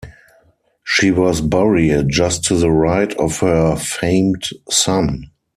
She 0.83 1.11
was 1.11 1.41
buried 1.41 2.09
just 2.09 2.43
to 2.45 2.55
the 2.55 2.71
right 2.71 3.13
of 3.17 3.37
her 3.41 3.75
famed 3.75 4.47
son. 4.67 5.29